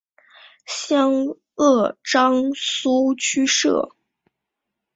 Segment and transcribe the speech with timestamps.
[0.65, 1.13] 湘
[1.53, 3.89] 鄂赣苏区设。